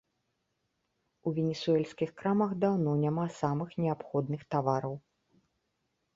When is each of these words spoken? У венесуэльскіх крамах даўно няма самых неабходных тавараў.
У 1.27 1.33
венесуэльскіх 1.39 2.13
крамах 2.21 2.51
даўно 2.65 2.91
няма 3.05 3.27
самых 3.41 3.69
неабходных 3.83 4.41
тавараў. 4.57 4.99